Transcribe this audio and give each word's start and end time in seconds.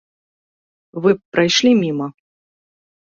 Вы 1.03 1.09
б 1.19 1.37
прайшлі 1.37 1.71
міма? 1.85 2.07